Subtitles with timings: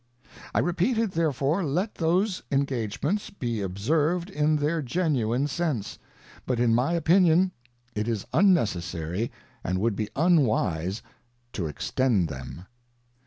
[0.25, 5.97] ŌĆö' I repeat it therefore let those en gagements be observed in their genuine sense.
[6.37, 7.51] ŌĆö But in my opinion
[7.93, 9.31] it is unnecessary
[9.63, 11.03] and would be unwise
[11.53, 12.65] to extend them.